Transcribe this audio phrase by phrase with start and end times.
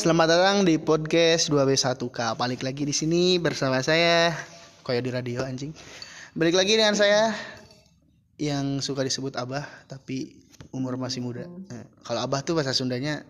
[0.00, 2.32] Selamat datang di podcast 2B1K.
[2.32, 4.32] Balik lagi di sini bersama saya
[4.80, 5.76] Koyo di radio anjing.
[6.32, 7.36] Balik lagi dengan saya
[8.40, 10.40] yang suka disebut Abah tapi
[10.72, 11.44] umur masih muda.
[11.44, 13.28] Eh, kalau Abah tuh bahasa Sundanya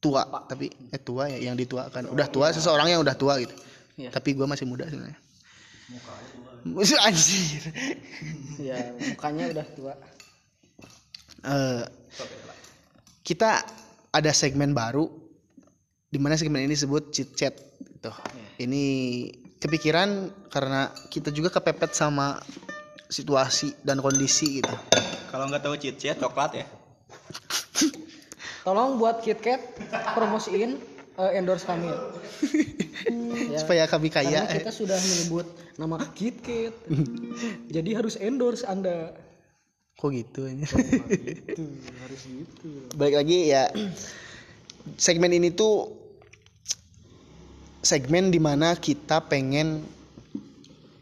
[0.00, 2.08] tua, tapi eh tua ya yang dituakan.
[2.08, 3.52] Udah tua seseorang yang udah tua gitu.
[4.00, 4.16] Iya.
[4.16, 5.20] Tapi gua masih muda sebenarnya.
[6.64, 7.68] Musuh anjir.
[8.62, 9.92] ya mukanya udah tua
[11.42, 11.84] Eh,
[13.26, 13.62] kita
[14.14, 15.10] ada segmen baru
[16.06, 18.12] di mana segmen ini disebut chit chat gitu.
[18.62, 18.84] Ini
[19.58, 22.38] kepikiran karena kita juga kepepet sama
[23.10, 24.74] situasi dan kondisi gitu.
[25.34, 26.66] Kalau nggak tahu cheat sheet coklat ya.
[28.62, 30.78] tolong buat KitKat promosiin
[31.18, 31.98] eh, endorse kami ya.
[33.02, 34.62] Ya, Supaya kami karena kaya.
[34.62, 36.86] kita sudah menyebut nama KitKat
[37.66, 39.10] jadi harus endorse anda
[39.98, 40.64] Kok gitu ini?
[40.66, 41.64] itu
[42.02, 43.70] harus gitu Balik lagi ya
[44.98, 45.94] segmen ini tuh
[47.82, 49.82] segmen di mana kita pengen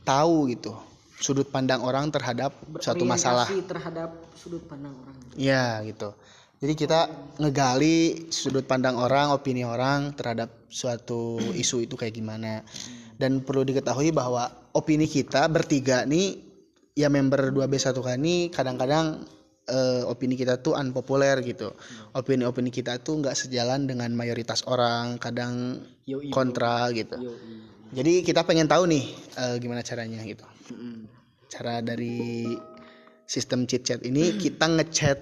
[0.05, 0.73] tahu gitu
[1.21, 3.45] sudut pandang orang terhadap suatu masalah.
[3.47, 6.17] Terhadap sudut pandang orang Ya gitu.
[6.61, 7.09] Jadi kita
[7.41, 12.61] ngegali sudut pandang orang, opini orang terhadap suatu isu itu kayak gimana.
[13.17, 16.50] Dan perlu diketahui bahwa opini kita bertiga nih
[16.95, 19.25] ya member 2B1K ini kadang-kadang
[19.71, 21.73] eh, opini kita tuh unpopuler gitu.
[22.15, 27.17] Opini-opini kita tuh nggak sejalan dengan mayoritas orang, kadang Yoi, kontra gitu.
[27.91, 29.05] Jadi kita pengen tahu nih
[29.39, 30.47] eh, gimana caranya gitu.
[31.51, 32.47] Cara dari
[33.27, 35.19] sistem chit chat ini kita ngechat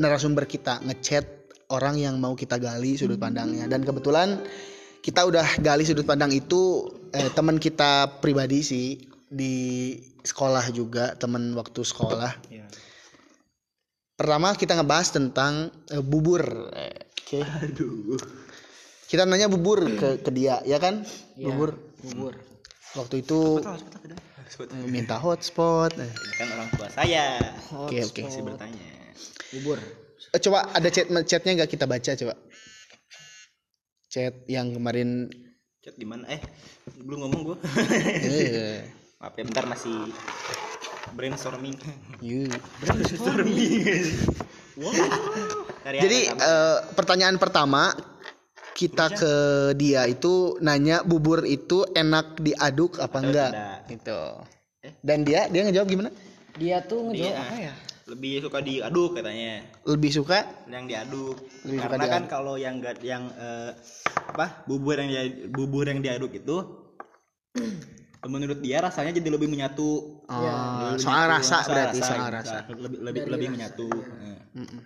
[0.00, 1.24] narasumber kita, ngechat
[1.68, 3.68] orang yang mau kita gali sudut pandangnya.
[3.68, 4.40] Dan kebetulan
[5.04, 8.86] kita udah gali sudut pandang itu eh, teman kita pribadi sih
[9.28, 9.92] di
[10.28, 12.36] sekolah juga, teman waktu sekolah.
[12.52, 12.68] Iya.
[14.18, 16.42] Pertama kita ngebahas tentang eh, bubur.
[16.74, 17.40] Oke.
[17.40, 18.18] Aduh.
[19.08, 21.06] Kita nanya bubur ke ke dia, ya kan?
[21.38, 21.80] Bubur.
[22.04, 22.34] bubur
[22.96, 23.60] Waktu itu
[24.88, 25.92] minta hotspot.
[25.96, 26.12] eh.
[26.36, 27.40] Kan orang tua saya.
[27.88, 28.22] Oke oke.
[28.26, 28.88] Masih bertanya.
[29.54, 29.78] bubur
[30.28, 32.34] Eh, coba ada chat chatnya nggak kita baca coba.
[34.12, 35.30] Chat yang kemarin.
[35.80, 36.28] Chat di mana?
[36.28, 36.40] Eh,
[37.00, 37.56] belum ngomong gua.
[39.18, 40.14] eh, Maaf ya, bentar masih
[41.10, 41.74] brainstorming.
[42.22, 42.46] you.
[42.78, 43.82] brainstorming.
[44.78, 44.94] wow.
[45.82, 47.90] Dari Jadi eh, pertanyaan pertama
[48.78, 49.32] kita ke
[49.74, 53.82] dia itu nanya bubur itu enak diaduk apa Atau enggak tidak.
[53.90, 54.20] gitu.
[55.02, 56.10] Dan dia dia ngejawab gimana?
[56.54, 57.74] dia tuh ngejawab Dia apa ya
[58.08, 59.66] lebih suka diaduk katanya.
[59.84, 61.36] Lebih suka Yang diaduk.
[61.66, 62.30] Lebih suka Karena kan diaduk.
[62.30, 63.70] kalau yang enggak yang eh,
[64.30, 64.62] apa?
[64.64, 65.10] Bubur yang
[65.50, 66.56] bubur yang diaduk itu
[68.26, 70.22] menurut dia rasanya jadi lebih menyatu.
[70.26, 71.34] Oh, Lebih soal menyatu.
[71.38, 72.36] rasa berarti soal gitu.
[72.42, 72.56] rasa.
[72.66, 73.86] Lebih lebih lebih menyatu.
[74.58, 74.82] Mm-mm.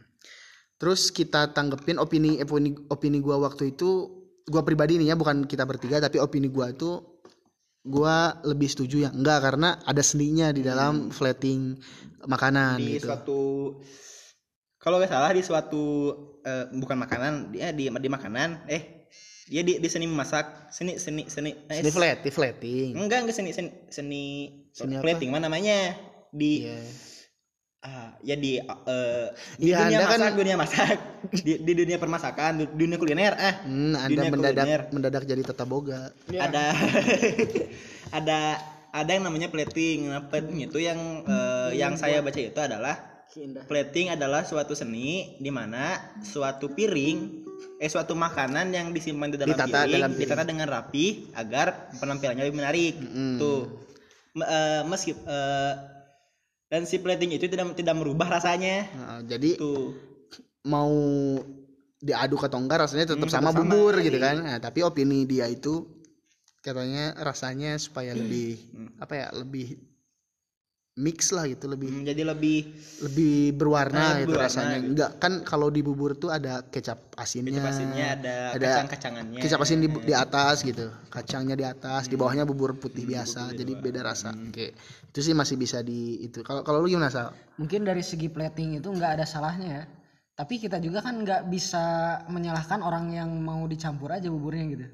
[0.77, 4.11] Terus kita tanggepin opini opini opini gua waktu itu
[4.51, 6.99] gua pribadi nih ya bukan kita bertiga tapi opini gua itu
[7.87, 11.79] gua lebih setuju yang enggak karena ada seninya di dalam flatting
[12.27, 13.07] makanan di gitu.
[13.11, 13.43] suatu
[14.79, 15.85] kalau nggak salah di suatu
[16.43, 19.02] eh, bukan makanan dia di di makanan eh
[19.53, 22.97] dia di, di seni memasak seni seni seni eh, Seni flat, di flatting.
[22.97, 24.25] enggak enggak seni seni seni,
[24.73, 25.05] Seni apa?
[25.05, 25.93] plating mana namanya
[26.31, 26.81] di Iya.
[27.83, 29.27] ah, ya di eh,
[29.59, 30.97] di Iya, dunia Anda kan- masak dunia masak
[31.37, 34.83] di, di dunia permasakan du- dunia kuliner ah Hmm, Anda Dunia mendadak kuliner.
[34.89, 36.09] mendadak jadi tata boga.
[36.33, 36.73] ada
[38.11, 38.39] ada
[38.89, 43.13] ada yang namanya plating nah plating itu yang eh, yang saya baca itu adalah.
[43.65, 47.42] Plating adalah suatu seni di mana suatu piring
[47.77, 50.23] eh suatu makanan yang disimpan di dalam Ditata piring dalam piring.
[50.23, 52.95] ditata dengan rapi agar penampilannya lebih menarik.
[52.97, 53.37] Mm.
[53.37, 53.63] Tuh.
[54.33, 55.73] Me- eh, meski eh,
[56.67, 58.89] dan si plating itu tidak tidak merubah rasanya.
[58.93, 59.93] Nah, jadi Tuh.
[60.65, 60.89] mau
[61.99, 64.05] diaduk atau enggak rasanya tetap Hmm, sama tetap sama, bubur iya.
[64.07, 64.37] gitu kan.
[64.41, 65.87] Nah, tapi opini dia itu
[66.59, 68.57] katanya rasanya supaya lebih
[68.97, 69.77] apa ya, lebih
[70.93, 72.69] mix lah gitu, lebih Hmm, jadi lebih
[73.01, 74.77] lebih berwarna Eh, gitu berwarna rasanya.
[74.77, 74.89] gitu.
[74.93, 77.49] Enggak kan kalau di bubur tuh ada kecap asinnya.
[77.57, 79.41] kecap asinnya ada, ada kacang-kacangannya.
[79.41, 80.93] Kecap asin di, di atas gitu.
[81.09, 83.53] Kacangnya di atas, di bawahnya bubur putih biasa.
[83.53, 84.37] Jadi beda rasa.
[84.37, 84.77] Oke.
[85.09, 86.45] Itu sih masih bisa di itu.
[86.45, 87.33] Kalau kalau lu gimana, Sal?
[87.57, 89.85] mungkin dari segi plating itu nggak ada salahnya ya
[90.33, 91.85] tapi kita juga kan nggak bisa
[92.27, 94.87] menyalahkan orang yang mau dicampur aja buburnya gitu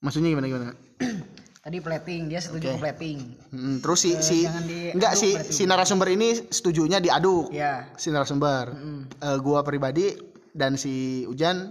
[0.00, 0.66] Maksudnya gimana gimana?
[1.62, 3.18] tadi plating dia setuju plating
[3.48, 5.52] Hmm, terus si si jangan diaduk enggak si berarti.
[5.52, 7.48] si narasumber ini setujunya diaduk.
[7.50, 8.74] ya Si narasumber.
[9.14, 10.10] Eh, gua pribadi
[10.50, 11.70] dan si Ujan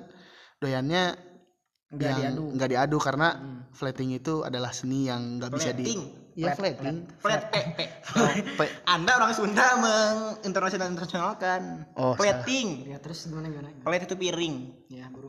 [0.58, 1.12] doyannya
[1.92, 3.28] nggak yang diaduk nggak diaduk karena
[3.72, 6.02] flatting itu adalah seni yang nggak bisa di Plating.
[6.32, 7.80] ya flatting Flat P, P.
[8.58, 11.84] Pe- Anda orang Sunda menginternasional internasionalkan.
[11.94, 12.88] Oh, Plating.
[12.88, 14.56] ya terus gimana gimana Plate itu piring.
[14.88, 15.28] ya bro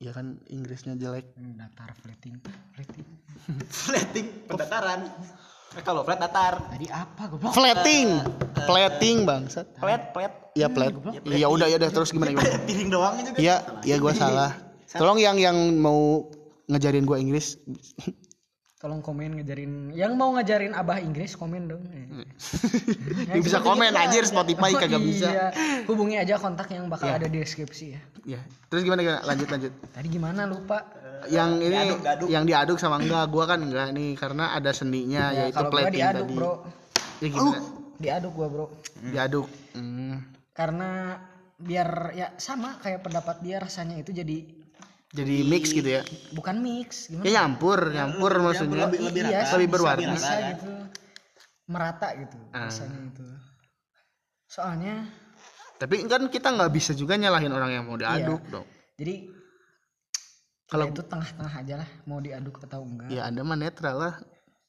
[0.00, 2.40] ya kan Inggrisnya jelek Hmm, datar flatting
[2.72, 3.04] flatting
[3.60, 5.00] Plating pendataran.
[5.70, 6.66] Eh, kalau flat datar.
[6.66, 8.08] tadi apa goblok flatting
[8.58, 10.32] flatting bangsat Flat, flat.
[10.52, 10.90] ya flat
[11.22, 13.38] ya udah ya udah terus gimana gimana Piring doang juga.
[13.38, 14.50] Iya, iya gue salah.
[14.98, 16.26] Tolong yang yang mau
[16.66, 17.54] ngajarin gue Inggris.
[18.80, 22.24] Tolong komen ngajarin yang mau ngajarin abah Inggris komen dong Eh.
[23.28, 25.28] Yang bisa komen anjir Spotify Oh, kagak bisa.
[25.28, 25.46] iya.
[25.84, 28.40] hubungi aja kontak yang bakal ada di deskripsi ya Ya.
[28.68, 29.20] Terus gimana gimana?
[29.22, 29.72] Lanjut lanjut.
[29.90, 30.84] tadi gimana lupa
[31.26, 32.28] Yang ini diaduk, diaduk.
[32.28, 33.28] yang diaduk sama enggak?
[33.28, 36.36] Gua kan enggak nih karena ada seninya ya, yaitu plating diaduk tadi.
[36.36, 36.52] bro
[37.16, 37.58] Ya gimana?
[37.96, 38.66] diaduk gua bro
[39.02, 39.46] Diaduk.
[39.72, 40.16] Hmm.
[40.50, 41.20] karena
[41.56, 44.59] biar ya sama kayak pendapat dia rasanya itu jadi
[45.10, 46.06] Jadi mix gitu ya.
[46.30, 48.86] bukan mix gimana Ya nyampur, nyampur maksudnya.
[48.86, 49.54] lebih- lebih iya, rata.
[49.58, 50.12] Lebih bisa- berwarna.
[50.14, 50.70] bisa gitu
[51.66, 52.66] merata gitu Ah.
[52.66, 53.26] rasanya itu
[54.44, 54.94] soalnya
[55.76, 58.66] Tapi kan kita nggak bisa juga nyalahin orang yang mau diaduk dong.
[58.94, 59.30] jadi
[60.66, 64.14] Kalau ya itu tengah-tengah aja lah mau diaduk atau enggak ya Anda mah netral lah.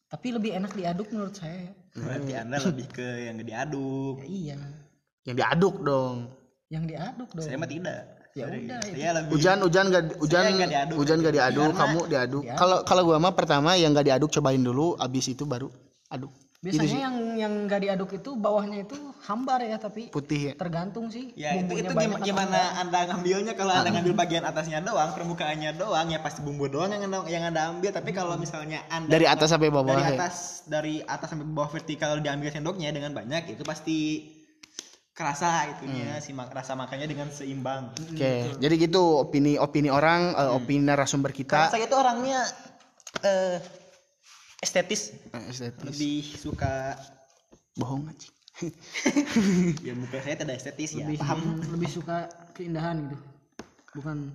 [0.07, 4.15] tapi lebih enak diaduk menurut saya Berarti Anda lebih ke yang diaduk.
[4.17, 4.55] ya iya
[5.23, 6.17] Yang diaduk dong.
[6.67, 8.20] yang diaduk dong Saya mah tidak.
[8.33, 8.73] Ya udah itu.
[8.93, 10.95] Saya lebih Hujan hujan gak hujan nggak diaduk.
[10.95, 12.43] hujan gak diaduk, Karena- kamu diaduk.
[12.53, 15.67] Kalau kalau gua mah pertama yang gak diaduk cobain dulu, abis itu baru
[16.07, 16.31] aduk.
[16.61, 18.93] biasanya yang yang nggak diaduk itu bawahnya itu
[19.25, 20.53] hambar ya tapi Putih ya.
[20.53, 25.09] tergantung sih Ya itu itu gimana, gimana anda ngambilnya kalau anda ngambil bagian atasnya doang
[25.09, 29.09] permukaannya doang ya pasti bumbu doang yang anda, yang anda ambil tapi kalau misalnya anda
[29.09, 30.09] Dari atas sampai bawah dari ya.
[30.13, 30.35] atas
[30.69, 33.97] dari atas sampai bawah vertikal diambil sendoknya dengan banyak itu pasti
[35.11, 37.91] kerasa itunya si mak rasa makannya dengan seimbang.
[38.15, 41.67] Oke, jadi gitu opini opini orang, eh, opini narasumber kita.
[41.67, 42.41] saya itu orangnya
[43.21, 43.59] eh,
[44.63, 45.11] estetis.
[45.35, 45.85] Eh, estetis.
[45.91, 46.95] lebih suka
[47.79, 48.29] Bohong aja.
[49.87, 51.07] ya muka saya tidak estetis ya.
[51.07, 51.39] Lebih paham.
[51.71, 53.17] lebih suka keindahan gitu.
[53.95, 54.31] Bukan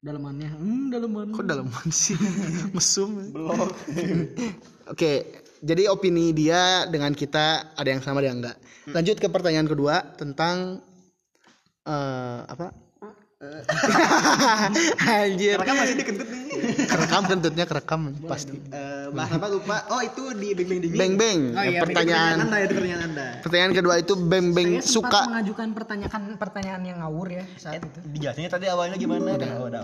[0.00, 2.18] dalamannya hmm dalaman Kok dalaman sih?
[2.76, 3.30] Mesum.
[3.30, 3.70] belum
[4.90, 8.56] Oke, jadi opini dia dengan kita ada yang sama ada yang enggak.
[8.90, 10.80] Lanjut ke pertanyaan kedua tentang
[11.84, 12.72] eh apa?
[15.24, 15.56] Anjir.
[15.56, 16.44] karena kan masih dikentut nih.
[16.84, 18.52] Kerekam kentutnya kerekam pasti.
[18.68, 19.80] Eh, bahas apa lupa.
[19.88, 21.40] Oh itu di beng beng dingin Beng beng.
[21.56, 22.36] Oh iya, pertanyaan.
[22.44, 23.26] Anda itu pertanyaan anda.
[23.40, 25.20] Pertanyaan kedua itu beng beng saya suka.
[25.32, 28.00] mengajukan pertanyaan pertanyaan yang ngawur ya saat itu.
[28.12, 29.32] dijelasinnya tadi awalnya gimana?
[29.32, 29.82] Udah udah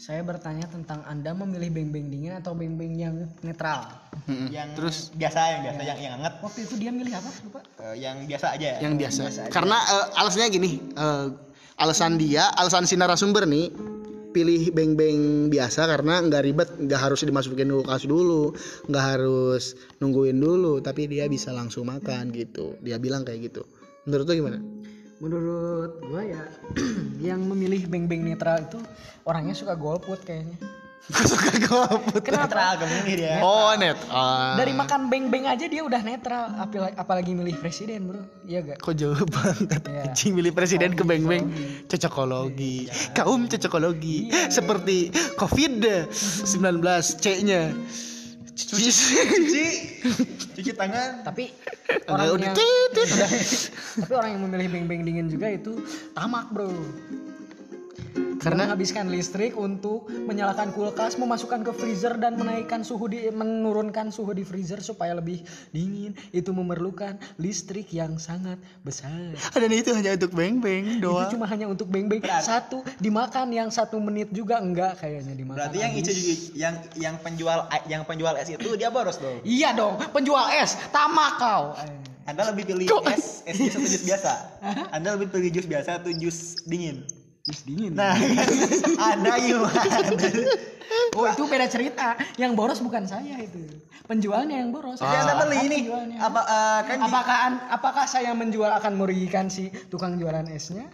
[0.00, 3.84] saya bertanya tentang anda memilih beng-beng dingin atau beng-beng yang netral
[4.48, 8.00] yang Terus biasa yang biasa yang yang hangat waktu itu dia milih apa lupa Eh,
[8.00, 9.52] yang biasa aja ya yang biasa.
[9.52, 11.26] Karena eh, alasannya gini, eh,
[11.76, 13.68] alasan dia, alasan si narasumber nih
[14.32, 18.56] pilih beng-beng biasa karena nggak ribet, nggak harus dimasukin kulkas dulu,
[18.88, 22.80] nggak harus nungguin dulu, tapi dia bisa langsung makan gitu.
[22.80, 23.68] Dia bilang kayak gitu.
[24.08, 24.58] Menurut lo gimana?
[25.20, 26.42] Menurut gua ya
[27.28, 28.80] yang memilih beng-beng netral itu
[29.28, 30.56] orangnya suka golput kayaknya.
[31.10, 32.22] Suka golput.
[32.22, 33.98] netral kemungkinan dia Oh net.
[34.12, 34.54] Ah.
[34.54, 38.22] dari makan beng-beng aja dia udah netral apalagi, apalagi milih presiden bro.
[38.46, 39.80] Iya gak Kok jauh banget?
[39.90, 40.12] Iya.
[40.12, 41.50] Anjing milih presiden ke beng-beng.
[41.88, 42.86] Cocokologi.
[43.16, 44.30] Kaum cocokologi.
[44.52, 46.54] Seperti COVID-19
[47.18, 47.74] C-nya
[48.68, 48.90] Cuci.
[48.90, 49.66] Cuci.
[50.58, 51.24] Cuci tangan.
[51.24, 51.54] Tapi
[52.10, 52.54] orang yang
[54.00, 55.82] tapi orang yang memilih beng-beng dingin juga itu
[56.14, 56.70] tamak bro
[58.40, 64.32] Karena- menghabiskan listrik untuk menyalakan kulkas, memasukkan ke freezer dan menaikkan suhu di menurunkan suhu
[64.32, 66.16] di freezer supaya lebih dingin.
[66.32, 69.36] Itu memerlukan listrik yang sangat besar.
[69.52, 74.00] Dan itu hanya untuk beng-beng Itu doang cuma hanya untuk beng-beng satu dimakan yang satu
[74.00, 75.58] menit juga enggak kayaknya dimakan.
[75.60, 79.76] berarti yang itu juga yang yang penjual yang penjual es itu dia boros dong Iya
[79.76, 81.76] dong, penjual es, tamak kau.
[82.24, 84.32] Anda lebih pilih es es jus atau jus biasa
[84.94, 87.02] anda lebih pilih jus biasa atau jus dingin
[87.50, 87.92] Jus dingin.
[87.92, 88.14] nah
[89.10, 89.82] anda gimana
[91.14, 92.14] Oh itu beda cerita.
[92.34, 93.58] Yang boros bukan saya itu.
[94.06, 94.98] Penjualnya yang boros.
[94.98, 95.78] Jadi anda beli ini
[96.14, 100.86] apa eh, kan di- Apakah an- apakah saya menjual akan merugikan si tukang jualan esnya?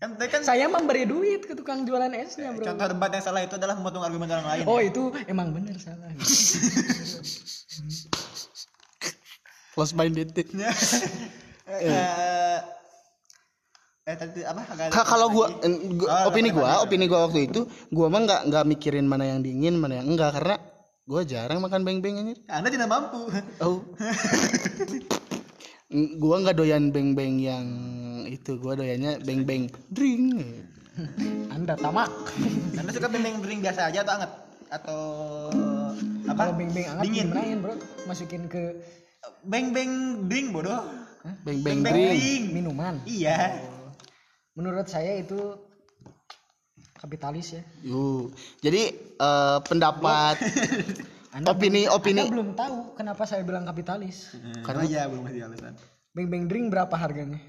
[0.00, 2.64] kan kan Saya memberi duit ke tukang jualan esnya, Bro.
[2.64, 6.08] contoh debat yang salah itu adalah memotong argumen orang lain Oh, itu emang bener salah.
[9.70, 10.32] Close minded
[11.70, 12.49] eh
[14.10, 14.66] eh tadi apa
[15.06, 15.46] kalau gua,
[15.94, 19.40] gua- Oh, opini gua opini gua waktu itu gua mah nggak nggak mikirin mana yang
[19.40, 20.58] dingin mana yang enggak karena
[21.06, 23.78] gua jarang makan beng-beng ini anda tidak mampu oh
[26.16, 27.66] gua nggak doyan beng-beng yang
[28.26, 30.42] itu gua doyannya beng-beng drink
[31.48, 32.10] Anda tamak.
[32.74, 34.32] anda suka beng drink biasa aja atau anget
[34.68, 35.00] atau
[36.26, 36.40] Apa?
[36.44, 37.26] Kalau beng-beng anget Dingin.
[37.26, 37.74] dimenain, Bro.
[38.04, 38.76] Masukin ke
[39.42, 39.90] Beng beng
[40.28, 40.84] drink bodoh.
[41.42, 42.20] Beng beng Beng drink.
[42.20, 42.44] drink.
[42.52, 42.94] minuman.
[43.02, 43.64] Iya.
[44.60, 45.56] Menurut saya itu
[47.00, 47.62] kapitalis ya.
[47.80, 48.28] Yuh.
[48.60, 50.36] Jadi eh, pendapat
[51.50, 54.36] opini opini Anda belum tahu kenapa saya bilang kapitalis.
[54.60, 55.74] Karena iya belum ngasih alasan.
[56.12, 57.40] Beng-beng drink berapa harganya?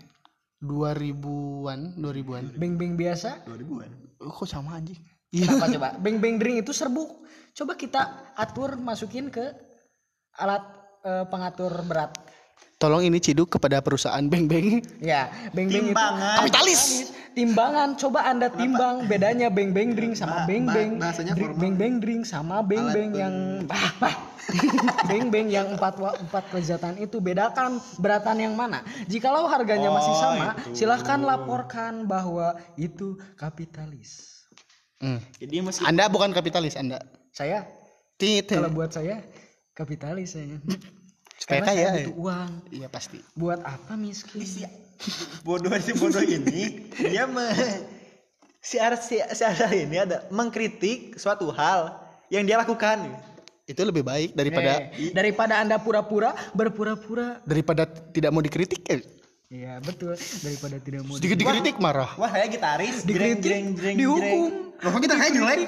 [0.63, 2.43] 2000-an, 2000-an.
[2.55, 3.43] Beng-beng biasa?
[3.43, 3.91] 2000-an.
[4.23, 5.01] Oh, kok sama anjing?
[5.33, 5.89] Kenapa coba?
[5.99, 7.27] Beng-beng drink itu serbuk.
[7.51, 9.51] Coba kita atur masukin ke
[10.39, 10.63] alat
[11.03, 12.15] eh, pengatur berat.
[12.77, 14.81] Tolong ini ciduk kepada perusahaan Beng Beng.
[14.97, 16.35] Ya, beng-beng itu Timbangan.
[16.41, 16.81] Kapitalis.
[17.31, 17.89] timbangan.
[17.93, 20.97] Coba Anda timbang bedanya beng-beng drink sama Ba- beng-beng.
[20.97, 21.55] bahasanya drink-.
[21.55, 24.15] Beng-beng drink sama beng-beng yang bah, bah.
[25.07, 28.81] beng-beng yang empat wa- empat kelezatan itu bedakan beratan yang mana.
[29.05, 30.81] Jikalau harganya masih Oh, sama, itu.
[30.81, 34.41] silahkan laporkan bahwa itu kapitalis.
[34.97, 35.21] Hmm.
[35.37, 36.97] Jadi masih Anda bukan kapitalis, Anda.
[37.29, 37.63] Saya
[38.43, 39.21] kalau buat saya
[39.71, 40.57] kapitalis saya.
[41.41, 41.81] Supaya Karena kaya.
[41.81, 41.93] saya ya?
[42.05, 42.49] butuh uang.
[42.69, 43.17] Iya pasti.
[43.33, 44.45] Buat apa miskin?
[45.41, 47.41] bodoh si bodoh ini dia me,
[48.61, 51.97] si Ar si, si Ar ini ada mengkritik suatu hal
[52.29, 53.09] yang dia lakukan.
[53.65, 57.41] Itu lebih baik daripada Eh, daripada Anda pura-pura berpura-pura.
[57.43, 58.85] daripada tidak mau dikritik.
[58.87, 59.01] Eh,
[59.51, 60.15] Iya, betul.
[60.15, 62.15] Daripada tidak mau sedikit dikritik marah.
[62.15, 64.49] Wah saya gitaris, dikritik, jreng, jreng, jreng, dihukum.
[64.79, 65.59] Loh kita kayak jelek?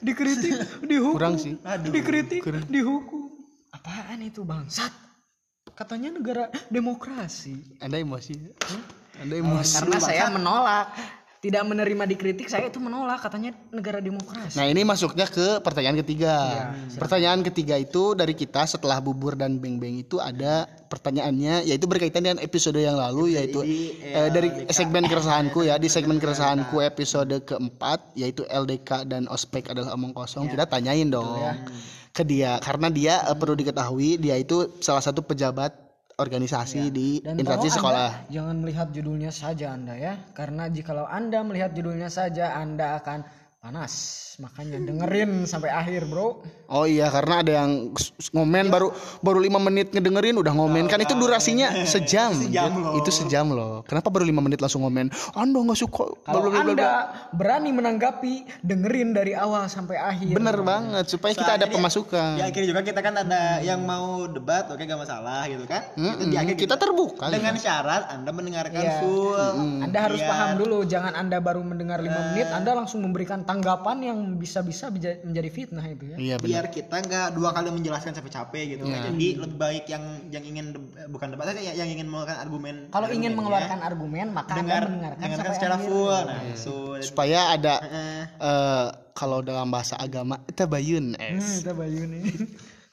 [0.00, 1.16] Dikritik, dihukum.
[1.20, 1.52] Kurang sih.
[1.60, 1.92] Aduh.
[1.92, 3.28] Dikritik, dihukum.
[3.68, 4.88] Apaan itu bangsat?
[5.76, 7.60] Katanya negara demokrasi.
[7.84, 8.32] Anda emosi.
[9.20, 9.76] Anda emosi.
[9.76, 10.88] Karena saya menolak.
[11.36, 13.20] Tidak menerima dikritik, saya itu menolak.
[13.20, 14.56] Katanya negara demokrasi.
[14.56, 16.32] Nah ini masuknya ke pertanyaan ketiga.
[16.32, 21.84] Iya, pertanyaan ketiga itu dari kita setelah bubur dan beng beng itu ada pertanyaannya yaitu
[21.84, 23.62] berkaitan dengan episode yang lalu yaitu
[24.00, 29.92] eh, dari segmen keresahanku ya di segmen keresahanku episode keempat yaitu LDK dan ospek adalah
[29.94, 31.52] omong kosong kita tanyain dong
[32.16, 37.36] ke dia karena dia eh, perlu diketahui dia itu salah satu pejabat organisasi di Dan
[37.36, 38.24] instansi sekolah.
[38.24, 40.16] Anda jangan melihat judulnya saja Anda ya.
[40.32, 43.20] Karena jikalau Anda melihat judulnya saja Anda akan
[43.66, 44.22] panas.
[44.36, 46.44] Makanya dengerin sampai akhir, Bro.
[46.68, 47.88] Oh iya karena ada yang
[48.30, 52.36] ngomen baru baru lima menit ngedengerin udah ngomen kan itu durasinya sejam.
[52.36, 53.00] Sejam loh.
[53.00, 53.80] Itu sejam loh.
[53.82, 55.08] Kenapa baru lima menit langsung ngomen?
[55.32, 56.20] Anda nggak suka.
[56.20, 56.72] Kalau bla, bla, bla, bla.
[56.76, 56.90] Anda
[57.32, 60.36] berani menanggapi, dengerin dari awal sampai akhir.
[60.36, 62.36] Bener banget supaya kita ada pemasukan.
[62.36, 65.80] Di akhir juga kita kan ada yang mau debat, oke gak masalah gitu kan?
[65.96, 66.84] Mm-mm, Itu di akhir kita gitu.
[66.84, 67.32] terbuka.
[67.32, 69.00] dengan syarat Anda mendengarkan Iya.
[69.00, 69.32] full.
[69.80, 72.24] Anda harus Biar- paham dulu, jangan Anda baru mendengar lima Eh.
[72.30, 76.16] menit, Anda langsung memberikan tanggapan yang bisa-bisa menjadi fitnah itu ya.
[76.16, 76.46] Iya benar.
[76.46, 78.84] biar kita nggak dua kali menjelaskan sampai capek gitu.
[78.84, 79.08] Iya.
[79.08, 82.74] Jadi lebih baik yang yang ingin eh, bukan debat aja yang ingin mengeluarkan argumen.
[82.88, 85.88] Kalau ingin mengeluarkan argumen, maka dengar Anda mendengarkan dengarkan sampai secara akhir.
[85.88, 86.18] full.
[86.22, 91.64] Nah, so Supaya ada eh, eh, kalau dalam bahasa agama tabayun Hmm, es.
[91.64, 92.24] kita Bayu nih.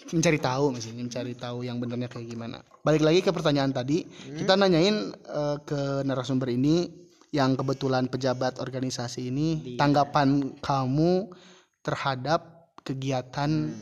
[0.04, 2.60] mencari tahu misalnya mencari tahu yang benernya kayak gimana.
[2.80, 4.04] Balik lagi ke pertanyaan tadi,
[4.36, 7.03] kita nanyain eh, ke narasumber ini
[7.34, 11.34] yang kebetulan pejabat organisasi ini tanggapan kamu
[11.82, 13.74] terhadap kegiatan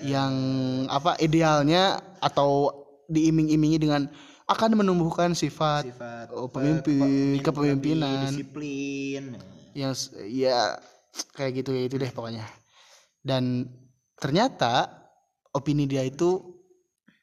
[0.00, 0.34] yang
[0.88, 2.72] apa idealnya atau
[3.12, 4.08] diiming-imingi dengan
[4.50, 6.98] akan menumbuhkan sifat, sifat oh, pemimpin,
[7.36, 8.32] lebih kepemimpinan.
[8.32, 9.38] disiplin.
[9.70, 9.94] yang
[10.26, 10.74] ya
[11.38, 12.42] kayak gitu ya itu deh pokoknya.
[13.22, 13.70] Dan
[14.18, 14.90] ternyata
[15.54, 16.58] opini dia itu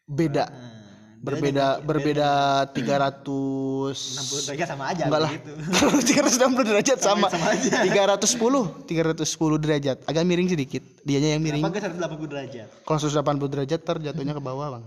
[0.08, 0.48] beda.
[0.48, 0.87] Nah,
[1.28, 2.30] berbeda berbeda
[2.68, 5.52] 60 300 derajat sama aja enggak lah gitu.
[5.60, 7.84] 360 derajat sama, sama aja.
[7.84, 9.28] 310 310
[9.60, 12.68] derajat agak miring sedikit dianya yang miring Kenapa ke 180 derajat?
[12.82, 14.84] kalau 180 derajat ter jatuhnya ke bawah bang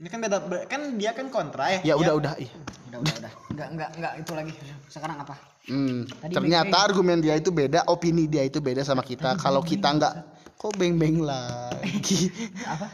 [0.00, 1.94] Ini kan beda kan dia kan kontra ya ya.
[1.94, 2.48] udah udah iya.
[2.88, 3.32] Udah, udah, udah.
[3.50, 4.52] Enggak, enggak, enggak itu lagi.
[4.88, 5.34] Sekarang apa?
[5.62, 6.86] Hmm, Tadi ternyata beng-beng.
[6.88, 10.14] argumen dia itu beda opini dia itu beda sama kita kalau kita nggak
[10.56, 12.32] kok beng-beng lagi
[12.72, 12.86] Apa?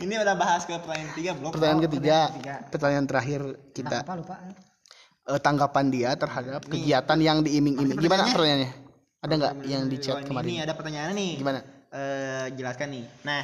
[0.00, 1.50] Ini udah bahas ke pertanyaan ketiga belum?
[1.52, 2.54] pertanyaan Oh, ketiga pertanyaan ketiga.
[2.68, 3.40] pertanyaan terakhir
[3.72, 4.34] kita Apa lupa?
[5.26, 7.96] eh, tanggapan dia terhadap kegiatan yang diiming-iming.
[7.96, 8.70] Gimana pertanyaannya?
[9.20, 10.48] Ada nggak yang di chat Oh, ini, kemarin?
[10.48, 11.32] Ini ada pertanyaan nih.
[11.36, 11.58] Gimana?
[11.90, 13.04] Eh, jelaskan nih.
[13.22, 13.42] Nah,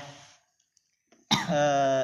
[1.46, 2.02] eh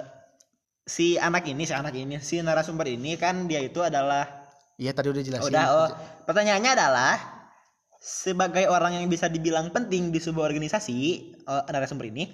[0.83, 4.27] si anak ini, si anak ini, si narasumber ini kan dia itu adalah
[4.77, 5.47] Iya tadi udah jelasin.
[5.47, 5.89] udah oh,
[6.27, 7.15] pertanyaannya adalah
[7.97, 10.97] sebagai orang yang bisa dibilang penting di sebuah organisasi
[11.39, 12.25] eh, narasumber ini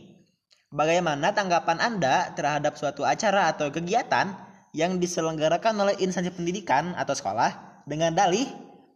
[0.69, 4.33] bagaimana tanggapan Anda terhadap suatu acara atau kegiatan
[4.77, 8.47] yang diselenggarakan oleh instansi pendidikan atau sekolah dengan dalih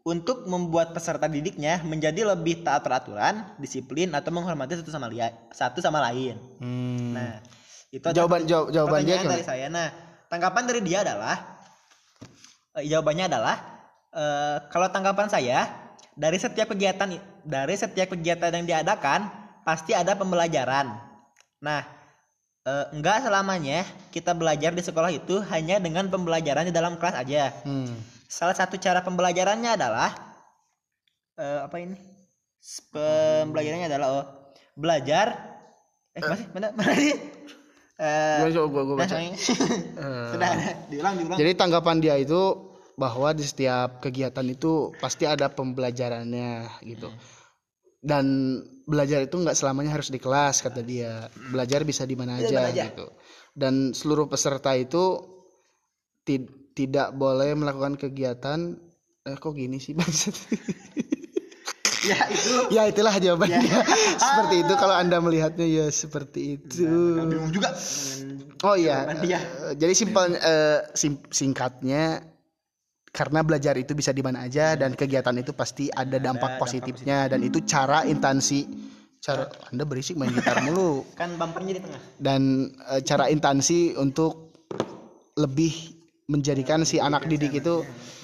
[0.03, 5.79] untuk membuat peserta didiknya menjadi lebih taat peraturan, disiplin atau menghormati satu sama lia- satu
[5.79, 6.37] sama lain.
[6.59, 7.15] Hmm.
[7.15, 7.39] Nah,
[7.95, 9.71] itu Jawaban jawab, jawaban dia dari saya.
[9.71, 9.89] Nah,
[10.27, 11.37] tanggapan dari dia adalah
[12.77, 13.57] eh, jawabannya adalah
[14.11, 15.71] eh, kalau tanggapan saya
[16.19, 17.09] dari setiap kegiatan
[17.47, 19.31] dari setiap kegiatan yang diadakan
[19.63, 21.12] pasti ada pembelajaran.
[21.63, 21.87] Nah,
[22.67, 27.55] eh, enggak selamanya kita belajar di sekolah itu hanya dengan pembelajaran di dalam kelas aja.
[27.63, 27.95] Hmm.
[28.27, 30.11] Salah satu cara pembelajarannya adalah
[31.39, 31.97] eh, apa ini?
[32.91, 34.27] Pembelajarannya adalah oh,
[34.75, 35.55] belajar
[36.13, 37.17] eh masih mana mana sih?
[38.03, 39.17] Eh, Gua coba gua, gua nah, baca.
[39.23, 41.39] Eh, Sudah ada, diulang diulang.
[41.39, 47.09] Jadi tanggapan dia itu bahwa di setiap kegiatan itu pasti ada pembelajarannya gitu.
[48.03, 51.27] Dan belajar itu nggak selamanya harus di kelas kata dia.
[51.49, 52.89] Belajar bisa di mana aja, aja.
[52.89, 53.07] gitu.
[53.53, 55.21] Dan seluruh peserta itu
[56.23, 58.75] ti- tidak boleh melakukan kegiatan
[59.23, 60.35] eh kok gini sih Bangsat?
[62.03, 63.63] ya itu ya itulah jawabannya.
[64.27, 66.83] seperti itu kalau Anda melihatnya ya seperti itu.
[67.23, 67.71] bingung juga.
[68.67, 69.07] Oh iya.
[69.23, 72.32] Eh, jadi simpel eh, sim- singkatnya
[73.13, 77.29] karena belajar itu bisa di mana aja dan kegiatan itu pasti ada dampak dampak positifnya.
[77.29, 78.65] dan itu cara intansi.
[79.23, 81.07] Cara Anda berisik main gitar mulu.
[81.15, 82.01] Kan bumpernya di tengah.
[82.19, 84.51] dan eh, cara intansi untuk
[85.39, 87.83] lebih menjadikan si anak didik itu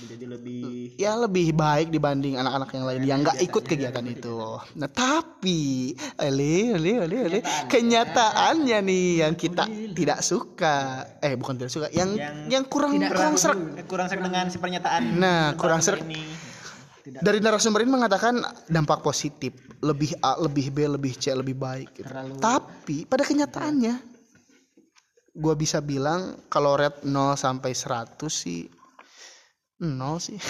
[0.09, 4.39] Jadi lebih ya lebih baik dibanding anak-anak yang lain yang nggak ikut kegiatan itu.
[4.79, 11.73] Nah tapi, ele, ele, ele, ele, kenyataannya nih yang kita tidak suka, eh bukan tidak
[11.75, 13.59] suka, yang Yang yang kurang kurang serak.
[13.91, 15.03] kurang serak dengan si pernyataan.
[15.19, 16.03] Nah, kurang serak.
[17.09, 18.39] Dari narasumber ini mengatakan
[18.69, 21.89] dampak positif, lebih A, lebih B, lebih C, lebih baik.
[21.97, 22.09] Gitu.
[22.39, 24.18] Tapi pada kenyataannya,
[25.39, 28.67] gue bisa bilang kalau rate 0 sampai 100 sih
[29.79, 30.35] 0 sih.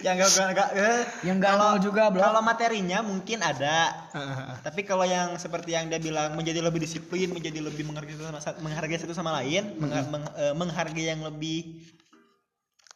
[0.00, 2.24] Yang enggak enggak enggak eh, Yang enggak nol juga, Bro.
[2.24, 3.92] Kalau materinya mungkin ada.
[4.66, 8.40] Tapi kalau yang seperti yang dia bilang menjadi lebih disiplin, menjadi lebih menghargai satu sama,
[8.64, 11.84] menghargai satu sama lain, mengha- meng- eh, menghargai yang lebih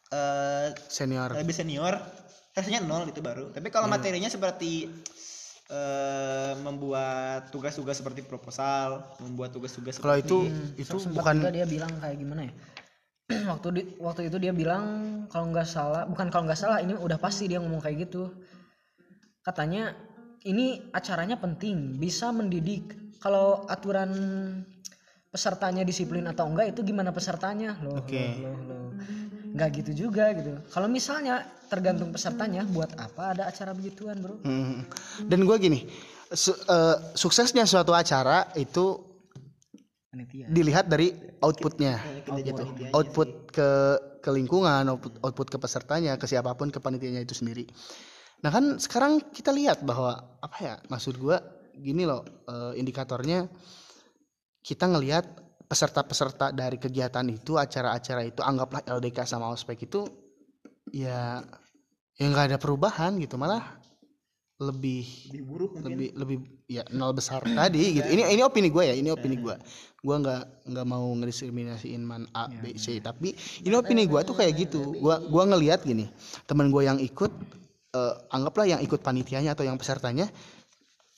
[0.09, 1.37] eh Senior.
[1.37, 1.93] lebih senior,
[2.57, 3.53] harusnya nol itu baru.
[3.53, 4.89] Tapi kalau materinya seperti
[5.65, 10.39] eh membuat tugas-tugas seperti proposal, membuat tugas-tugas Kalau seperti itu
[10.77, 12.53] itu Sempat bukan juga dia bilang kayak gimana ya?
[13.49, 14.85] Waktu di, waktu itu dia bilang
[15.33, 18.29] kalau nggak salah bukan kalau nggak salah ini udah pasti dia ngomong kayak gitu.
[19.41, 19.97] Katanya
[20.45, 22.93] ini acaranya penting bisa mendidik.
[23.17, 24.13] Kalau aturan
[25.35, 28.39] pesertanya disiplin atau enggak itu gimana pesertanya loh Oke.
[28.39, 28.87] loh, loh, loh.
[29.51, 34.87] nggak gitu juga gitu kalau misalnya tergantung pesertanya buat apa ada acara begituan bro Hmm.
[35.25, 35.79] Dan gue gini,
[36.31, 39.01] su- eh, suksesnya suatu acara itu
[40.47, 42.61] dilihat dari outputnya, gitu.
[42.93, 43.69] Output ke
[44.23, 47.65] ke lingkungan, output, output ke pesertanya, ke siapa pun, ke panitianya itu sendiri.
[48.45, 51.37] Nah kan sekarang kita lihat bahwa apa ya, maksud gue
[51.75, 53.49] gini loh, eh, indikatornya
[54.65, 55.25] kita ngelihat
[55.69, 60.09] peserta-peserta dari kegiatan itu, acara-acara itu, anggaplah LDK sama ospek itu,
[60.89, 61.45] ya
[62.17, 63.61] ya nggak ada perubahan gitu, malah
[64.55, 65.03] lebih
[65.35, 65.91] lebih buruk mungkin.
[65.91, 66.37] lebih lebih
[66.71, 68.07] ya nol besar tadi gitu.
[68.07, 69.51] Ini ini opini gue ya, ini opini gue.
[69.99, 73.35] Gue nggak nggak mau ngediskriminasiin man A B C, tapi
[73.67, 74.95] ini opini gue tuh kayak gitu.
[74.95, 76.07] Gua gua ngelihat gini,
[76.47, 77.31] teman gue yang ikut
[77.99, 80.31] eh, anggaplah yang ikut panitianya atau yang pesertanya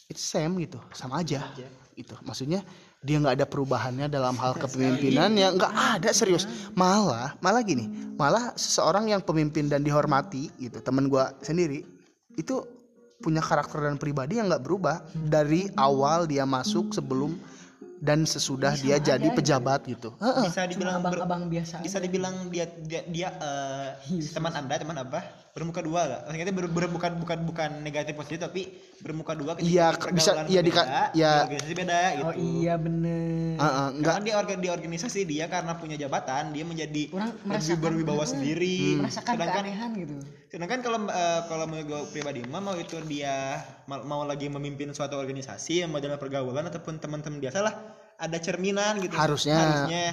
[0.10, 1.46] itu same gitu, sama aja
[1.94, 2.18] gitu.
[2.26, 2.66] Maksudnya
[3.08, 6.44] dia nggak ada perubahannya dalam hal kepemimpinan ya nggak ada serius.
[6.76, 7.88] Malah malah gini.
[8.20, 11.88] Malah seseorang yang pemimpin dan dihormati gitu teman gua sendiri
[12.36, 12.68] itu
[13.24, 15.08] punya karakter dan pribadi yang nggak berubah.
[15.16, 17.40] Dari awal dia masuk sebelum
[17.98, 20.14] dan sesudah dia jadi pejabat gitu.
[20.22, 20.46] Heeh.
[20.52, 25.47] Bisa dibilang ber- abang-abang biasa bisa dibilang dia dia, dia eh, teman anda teman apa
[25.58, 26.22] bermuka dua gak?
[26.30, 28.70] Maksudnya ber, ber- bukan bukan bukan negatif positif tapi
[29.02, 30.62] bermuka dua ketika Iya, bisa- iya,
[31.12, 31.32] iya.
[31.34, 32.28] di organisasi beda gitu.
[32.28, 36.62] oh iya bener Heeh, nggak Karena di, orga- di organisasi dia karena punya jabatan dia
[36.62, 39.02] menjadi Orang lebih berwibawa sendiri.
[39.02, 40.16] merasakan Sedangkan keanehan gitu
[40.48, 44.90] sedangkan kalau eh, kalau menurut gue pribadi mah mau itu dia mau, mau lagi memimpin
[44.90, 47.74] suatu organisasi yang dalam pergaulan ataupun teman-teman biasa lah
[48.16, 49.14] ada cerminan gitu.
[49.14, 49.58] Harusnya.
[49.58, 50.04] Harusnya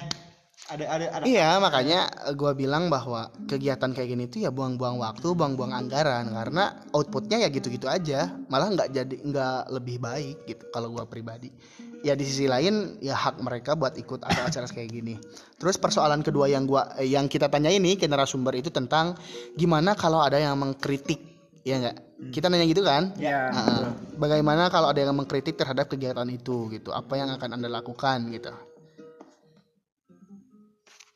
[0.65, 5.37] ada ada ada Iya makanya gue bilang bahwa kegiatan kayak gini tuh ya buang-buang waktu,
[5.37, 10.89] buang-buang anggaran karena outputnya ya gitu-gitu aja, malah nggak jadi nggak lebih baik gitu kalau
[10.89, 11.53] gue pribadi.
[12.01, 15.17] Ya di sisi lain ya hak mereka buat ikut atau acara kayak gini.
[15.57, 19.17] Terus persoalan kedua yang gua eh, yang kita tanya ini ke narasumber itu tentang
[19.57, 21.17] gimana kalau ada yang mengkritik,
[21.65, 21.97] ya nggak?
[22.29, 23.11] Kita nanya gitu kan?
[23.17, 23.89] ya Nah,
[24.21, 26.93] bagaimana kalau ada yang mengkritik terhadap kegiatan itu gitu?
[26.93, 28.53] Apa yang akan anda lakukan gitu?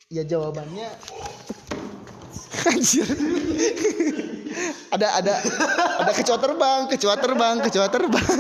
[0.10, 0.90] Ya jawabannya
[2.66, 3.06] Anjir.
[4.90, 5.34] ada ada
[6.02, 8.34] ada kecoa terbang, kecoa terbang, kecoa terbang.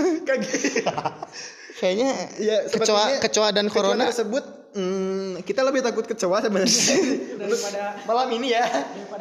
[1.77, 2.10] Kayaknya
[2.41, 6.97] Ya, kecoa kecoa dan corona tersebut hmm, kita lebih takut kecoa sebenarnya
[7.38, 8.65] daripada malam ini ya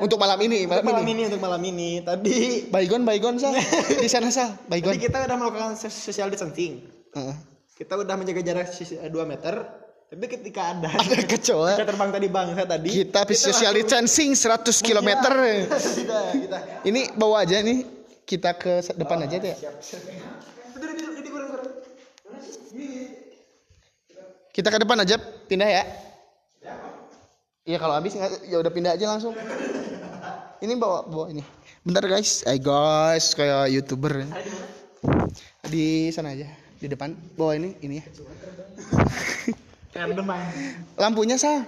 [0.01, 1.13] untuk malam ini, malam, malam ini.
[1.13, 3.53] ini untuk malam ini tadi Baygon, baygon sah.
[4.03, 4.97] Di sana sah, tadi baygon.
[4.97, 6.81] kita udah melakukan social distancing
[7.13, 7.37] Heeh.
[7.77, 11.77] kita udah menjaga jarak sis- eh, 2 meter tapi ketika ada ada kecoa.
[11.77, 15.09] kita terbang tadi bangsa tadi kita social distancing 100 km
[16.01, 16.59] kita kita.
[16.89, 17.85] Ini bawa aja nih
[18.25, 19.57] kita ke depan aja tuh ya
[24.51, 25.17] kita ke depan aja
[25.47, 25.85] pindah ya.
[27.63, 29.37] Iya kalau habis nggak- ya udah pindah aja langsung.
[30.59, 31.45] Ini bawa bawa ini.
[31.85, 32.43] Bentar guys.
[32.43, 34.25] Eh guys kayak youtuber.
[35.63, 36.49] Di sana aja
[36.81, 37.15] di depan.
[37.37, 38.05] Bawa ini ini ya
[41.01, 41.65] lampunya sah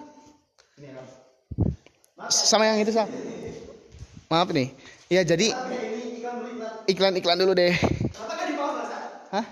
[2.28, 3.08] sama yang itu sah
[4.30, 4.70] maaf nih.
[5.10, 5.50] Ya jadi
[6.86, 7.74] iklan-iklan dulu deh.
[9.34, 9.44] Hah?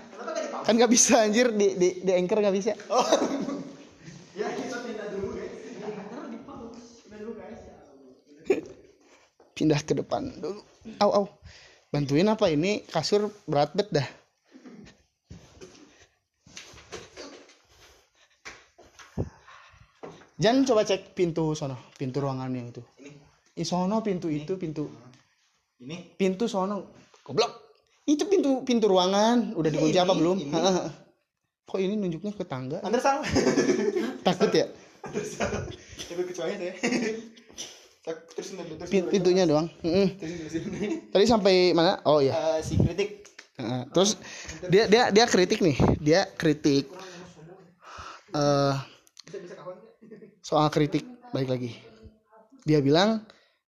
[0.63, 1.51] kan nggak bisa anjir.
[1.51, 2.73] Di di, di anchor nggak bisa.
[9.57, 10.63] Pindah ke depan dulu.
[11.03, 11.25] Au au.
[11.89, 12.85] Bantuin apa ini?
[12.87, 14.18] Kasur berat bet dah
[20.39, 22.79] Jangan coba cek pintu sono, pintu ruangan yang itu.
[22.95, 23.67] Ini.
[23.67, 24.87] sono pintu itu pintu
[25.83, 26.95] ini pintu sono.
[27.27, 27.51] Goblok.
[28.07, 30.39] Itu pintu pintu ruangan udah dikunci apa belum?
[30.39, 30.87] Heeh.
[31.67, 32.79] Kok ini nunjuknya ke tangga?
[32.81, 33.21] Anda salah
[34.27, 34.65] Takut ya?
[36.09, 36.73] tapi kecuali saya
[38.33, 39.69] terus terus Pin- Pintunya doang.
[39.85, 40.17] Mm-mm.
[40.17, 40.55] terus
[41.13, 42.01] Tadi sampai mana?
[42.09, 42.57] Oh iya.
[42.57, 43.27] Eh, si kritik
[43.59, 43.83] Heeh.
[43.93, 44.17] Terus
[44.71, 45.77] dia dia dia kritik nih.
[46.01, 46.89] Dia kritik
[48.33, 48.75] eh
[50.49, 51.71] soal kritik balik lagi.
[52.65, 53.21] Dia bilang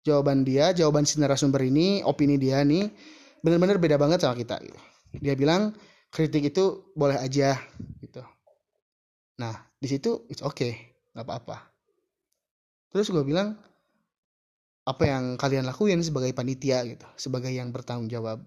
[0.06, 2.86] jawaban dia, jawaban si narasumber ini, opini dia nih
[3.42, 4.78] bener-bener beda banget sama kita gitu.
[5.18, 5.74] Dia bilang
[6.14, 7.58] kritik itu boleh aja
[7.98, 8.22] gitu.
[9.42, 11.66] Nah, di situ it's okay, nggak apa-apa.
[12.94, 13.58] Terus gue bilang
[14.86, 18.38] apa yang kalian lakuin sebagai panitia gitu, sebagai yang bertanggung jawab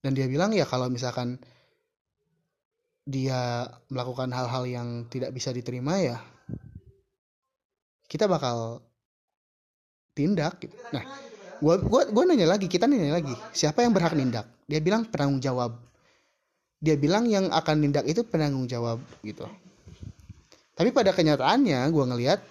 [0.00, 1.36] dan dia bilang ya kalau misalkan
[3.04, 6.18] dia melakukan hal-hal yang tidak bisa diterima ya
[8.10, 8.82] kita bakal
[10.18, 10.74] tindak gitu.
[10.90, 11.06] Nah,
[11.62, 14.50] gua gua gua nanya lagi, kita nanya lagi, siapa yang berhak nindak?
[14.66, 15.78] Dia bilang penanggung jawab.
[16.82, 19.46] Dia bilang yang akan nindak itu penanggung jawab gitu.
[20.74, 22.42] Tapi pada kenyataannya gua ngelihat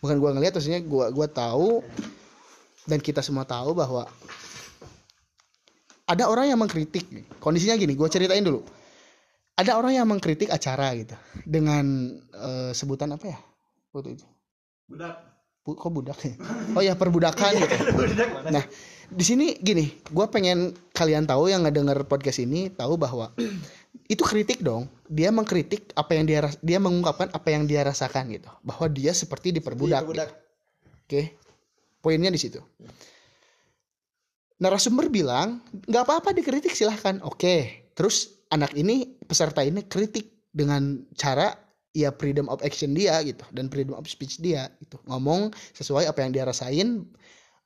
[0.00, 1.84] bukan gua ngelihat maksudnya gua gua tahu
[2.88, 4.08] dan kita semua tahu bahwa
[6.08, 7.04] ada orang yang mengkritik.
[7.36, 8.64] Kondisinya gini, gue ceritain dulu.
[9.60, 11.12] Ada orang yang mengkritik acara gitu
[11.44, 13.38] dengan eh, sebutan apa ya
[13.92, 14.24] waktu itu?
[14.88, 15.28] Budak
[15.68, 16.32] Bu- kok budak ya?
[16.72, 17.76] Oh ya perbudakan gitu.
[18.00, 18.64] budak mana Nah
[19.08, 23.36] di sini gini, gue pengen kalian tahu yang ngedenger podcast ini tahu bahwa
[24.12, 24.88] itu kritik dong.
[25.12, 28.48] Dia mengkritik apa yang dia dia mengungkapkan apa yang dia rasakan gitu.
[28.64, 30.08] Bahwa dia seperti diperbudak.
[30.08, 30.24] gitu.
[31.04, 31.36] Oke,
[32.00, 32.64] poinnya di situ.
[34.64, 37.20] Narasumber bilang nggak apa-apa dikritik silahkan.
[37.28, 41.52] Oke, terus anak ini peserta ini kritik dengan cara
[41.96, 45.00] ya freedom of action dia gitu dan freedom of speech dia gitu.
[45.08, 47.04] Ngomong sesuai apa yang dia rasain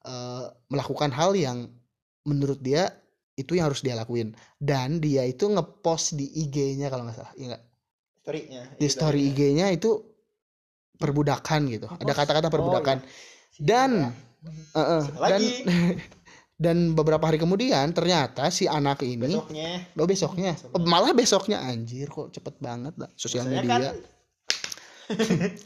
[0.07, 1.69] eh, melakukan hal yang
[2.27, 2.91] menurut dia
[3.35, 4.35] itu yang harus dia lakuin.
[4.61, 7.65] Dan dia itu ngepost di IG-nya kalau nggak salah ya nggak?
[8.23, 9.99] storynya di story IG-nya itu
[10.95, 11.91] perbudakan gitu.
[11.91, 13.03] Ada kata-kata perbudakan.
[13.59, 14.15] Dan
[14.47, 15.41] eh, eh, dan
[16.61, 19.71] dan beberapa hari kemudian ternyata si anak ini besoknya.
[19.99, 20.53] Oh besoknya.
[20.71, 21.59] Oh, malah besoknya.
[21.59, 23.67] Anjir kok cepet banget lah sosial media.
[23.67, 23.83] kan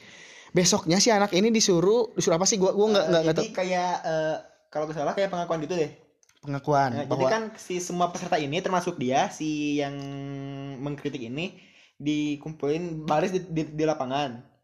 [0.56, 2.56] besoknya si anak ini disuruh disuruh apa sih?
[2.56, 4.36] Gua gua nggak eh, nggak jadi tahu kayak eh,
[4.72, 5.90] kalau salah kayak pengakuan gitu deh.
[6.40, 9.96] Pengakuan Nah, jadi bahwa kan si semua peserta ini termasuk dia si yang
[10.80, 11.58] mengkritik ini
[11.96, 14.55] dikumpulin baris di, di, di lapangan.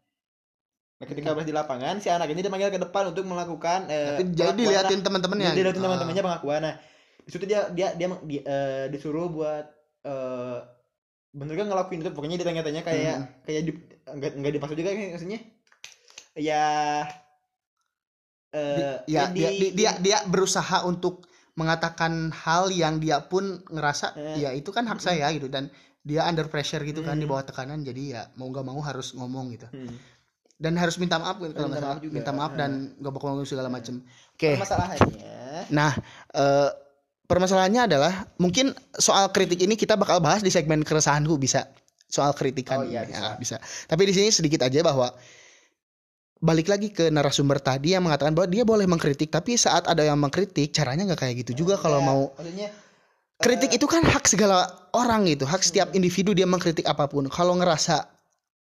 [1.03, 4.55] Nah, ketika baris di lapangan si anak ini dipanggil ke depan untuk melakukan eh, jadi
[4.55, 5.83] diliatin teman-temannya Dia diliatin gitu.
[5.83, 6.61] teman-temannya pengakuan.
[6.63, 6.75] Nah,
[7.19, 9.67] di situ dia dia dia, di- eh, disuruh buat
[10.01, 10.59] eh
[11.29, 13.27] bener kan ngelakuin itu pokoknya ditanya-tanya kayak Hmm.
[13.43, 13.71] kayak di,
[14.07, 15.39] enggak enggak dipaksa juga kan maksudnya.
[16.33, 16.63] Ya
[18.49, 23.61] eh Di- ya di- dia, dia dia dia berusaha untuk mengatakan hal yang dia pun
[23.67, 24.39] ngerasa Eh.
[24.39, 25.67] ya itu kan hak saya gitu dan
[26.01, 27.21] dia under pressure gitu kan Hmm.
[27.21, 29.93] di bawah tekanan jadi ya mau nggak mau harus ngomong gitu Hmm.
[30.63, 32.13] Dan harus minta maaf gitu kalau Minta maaf juga.
[32.15, 32.71] minta maaf dan
[33.03, 33.99] gak ngomong segala macem.
[34.31, 34.55] Oke.
[34.55, 35.67] Permasalahannya.
[35.75, 35.91] Nah
[36.31, 36.69] eh,
[37.27, 41.67] permasalahannya adalah mungkin soal kritik ini kita bakal bahas di segmen keresahanku bisa.
[42.07, 42.79] Soal kritikan.
[42.79, 43.11] Oh, iya, ini.
[43.11, 43.19] bisa.
[43.19, 43.55] Ya, bisa.
[43.91, 45.11] Tapi di sini sedikit aja bahwa
[46.39, 50.19] balik lagi ke narasumber tadi yang mengatakan bahwa dia boleh mengkritik tapi saat ada yang
[50.19, 52.23] mengkritik caranya nggak kayak gitu juga kalau Ya, mau.
[52.39, 52.69] Maksudnya
[53.43, 57.27] kritik itu kan hak segala orang gitu hak setiap individu dia mengkritik apa pun.
[57.27, 58.12] Kalau ngerasa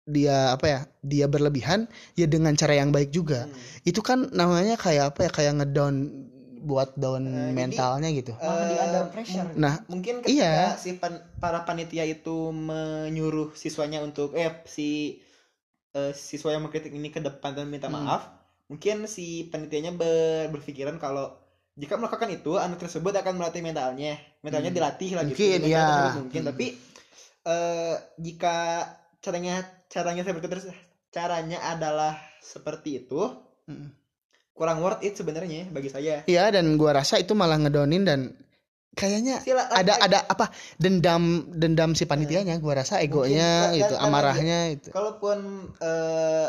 [0.08, 4.80] dia apa ya dia berlebihan ya dengan cara yang baik juga hmm, itu kan namanya
[4.80, 5.96] kayak apa ya kayak ngedown
[6.58, 10.80] buat down jadi, mentalnya gitu malah dia Eh, under pressure nah mungkin ketika Iya.
[10.80, 15.20] si pan- para panitia itu menyuruh siswanya untuk eh si
[15.94, 18.00] eh, siswa yang mengkritik ini ke depan dan minta Hmm.
[18.00, 18.32] maaf
[18.68, 21.36] mungkin si panitianya ber- berpikiran kalau
[21.78, 24.78] jika melakukan itu anak tersebut akan melatih mentalnya mentalnya Hmm.
[24.82, 26.16] dilatih lagi Mungkin, Dengan ya.
[26.16, 26.50] mungkin Hmm.
[26.52, 26.66] tapi
[27.44, 28.56] eh, jika
[29.24, 30.66] caranya caranya seperti terus
[31.10, 33.22] caranya adalah seperti itu.
[33.66, 33.92] Mm.
[34.52, 36.26] kurang worth it sebenarnya bagi saya.
[36.26, 38.34] Iya dan gua rasa itu malah ngedonin dan
[38.92, 44.02] kayaknya Sila- ada ada apa dendam dendam si panitianya gua rasa egonya Mungkin, itu dan-
[44.02, 44.90] dan amarahnya itu.
[44.90, 45.38] Kalaupun
[45.78, 46.48] eh,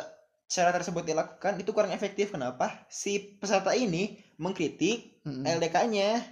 [0.48, 2.32] cara tersebut dilakukan itu kurang efektif.
[2.32, 2.88] Kenapa?
[2.88, 5.44] Si peserta ini mengkritik Mm-mm.
[5.44, 6.24] LDK-nya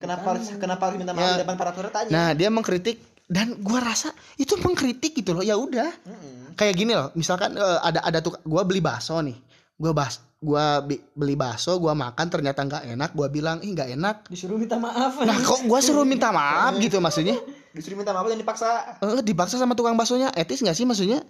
[0.00, 1.18] kenapa harus kenapa harus minta Ya.
[1.20, 2.08] maaf di depan para pesertanya?
[2.08, 2.96] Nah dia mengkritik
[3.32, 5.88] dan gua rasa itu mengkritik gitu loh ya udah.
[6.04, 6.52] Mm-mm.
[6.52, 9.32] kayak gini loh misalkan eh, ada ada tuh gua beli bakso nih.
[9.74, 13.88] Gua bas gua bi- beli bakso gua makan ternyata nggak enak gua bilang ih nggak
[13.90, 14.16] enak.
[14.28, 15.16] Disuruh minta maaf.
[15.18, 17.40] Nah kok gua suruh minta maaf gitu maksudnya?
[17.72, 18.68] Disuruh minta maaf dan dipaksa.
[19.00, 20.28] Eh dipaksa sama tukang baksonya.
[20.32, 21.24] Etis nggak sih maksudnya?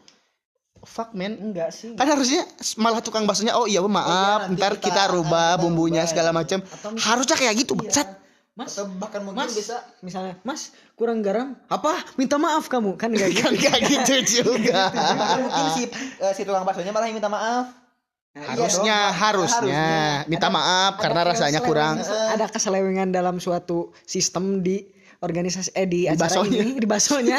[0.83, 1.39] Fuck man.
[1.39, 1.95] Enggak sih.
[1.95, 2.43] Kan harusnya
[2.75, 6.59] malah tukang baksonya oh iya maaf nanti ntar kita- kita, rubah kita bumbunya segala macam
[6.99, 7.81] harusnya kayak gitu Iya.
[7.87, 8.09] bangsat
[8.53, 11.57] mas atau bahkan mungkin mas bisa misalnya mas kurang garam.
[11.67, 11.97] Apa?
[12.15, 12.95] Minta maaf kamu.
[12.95, 13.49] Kan enggak gitu.
[13.51, 14.93] Kayak gitu juga.
[14.93, 15.83] Bahkan mungkin si
[16.25, 17.73] eh, si tukang baksonya malah yang minta maaf.
[18.33, 19.85] Nah, harusnya dong, harusnya.
[20.27, 24.85] Minta Ada- maaf karena Ada rasanya keselewengan- kurang ada keselewengan dalam suatu sistem di
[25.19, 26.59] organisasi eh di, acara baksonya.
[26.59, 27.39] ini di baksonya.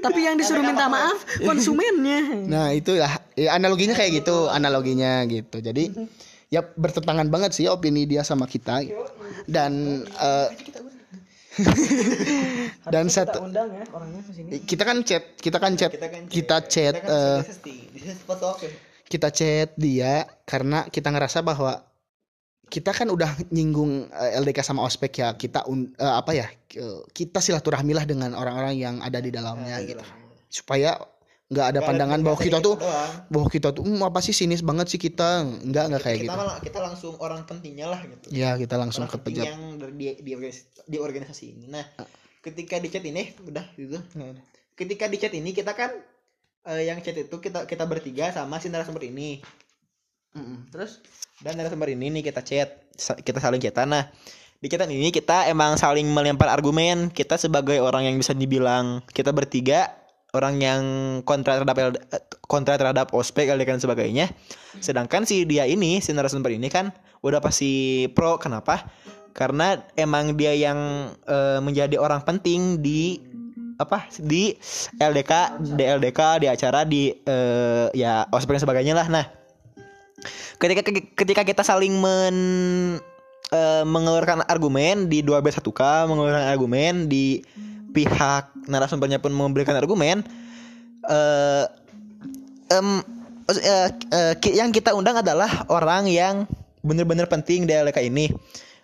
[0.00, 2.20] Tapi yang disuruh minta maaf konsumennya.
[2.46, 5.60] Nah itu ya, ya analoginya kayak gitu analoginya gitu.
[5.60, 5.92] Jadi
[6.50, 8.82] ya bertentangan banget sih opini dia sama kita.
[9.46, 10.48] Dan eh,
[12.94, 16.22] dan satu undang ya orangnya ke sini kita kan chat kita kan chat kita kan
[16.30, 16.94] kita chat.
[19.10, 21.82] kita kan chat dia karena kita ngerasa bahwa
[22.70, 25.34] kita kan udah nyinggung eh, LDK sama ospek ya.
[25.34, 26.46] Kita un- eh, apa ya
[27.10, 29.98] kita silaturahmilah dengan orang-orang yang ada di dalamnya gitu.
[30.46, 30.94] supaya
[31.50, 32.78] nggak ada pandangan bahwa kita tuh
[33.26, 35.42] bahwa kita tuh "Hmm, apa sih sinis banget sih kita?
[35.42, 36.38] Nggak nggak kayak kita gitu.
[36.38, 38.30] malah kita langsung orang pentingnya lah gitu.
[38.30, 39.62] Ya kita langsung orang ke penting pejabat yang
[39.98, 41.66] di, di, organisasi, di organisasi ini.
[41.66, 41.84] Nah
[42.38, 43.98] ketika di chat ini udah gitu.
[44.78, 45.90] Ketika di chat ini kita kan
[46.70, 49.42] eh, yang chat itu kita kita bertiga sama si narasumber ini.
[50.70, 51.02] Terus
[51.42, 52.78] dan narasumber ini nih kita chat
[53.26, 53.90] kita saling chatan.
[53.90, 54.06] Nah
[54.62, 57.10] di chatan ini kita emang saling melempar argumen.
[57.10, 59.99] Kita sebagai orang yang bisa dibilang kita bertiga
[60.34, 60.82] orang yang
[61.26, 61.98] kontra terhadap
[62.46, 64.26] kontra terhadap ospek LDK dan sebagainya.
[64.78, 68.38] Sedangkan si dia ini si narasumber ini kan udah pasti pro.
[68.38, 68.86] Kenapa?
[69.34, 73.22] Karena emang dia yang eh, menjadi orang penting di
[73.80, 74.52] apa di
[75.00, 75.32] LDK
[75.78, 79.08] di LDK di acara di eh, ya ospek dan sebagainya lah.
[79.08, 79.24] Nah
[80.60, 80.84] ketika
[81.16, 82.36] ketika kita saling men
[83.50, 87.40] eh, mengeluarkan argumen di 2B1K mengeluarkan argumen di
[87.90, 90.22] pihak narasumbernya pun memberikan argumen
[91.08, 91.64] eh
[92.70, 93.02] em,
[93.50, 96.46] eh, eh, ki- yang kita undang adalah orang yang
[96.80, 98.30] benar-benar penting di LDK ini.